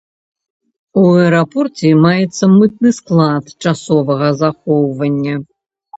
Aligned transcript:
У 1.01 1.03
аэрапорце 1.17 1.91
маецца 2.05 2.45
мытны 2.55 2.89
склад 3.01 3.55
часовага 3.73 4.27
захоўвання. 4.45 5.35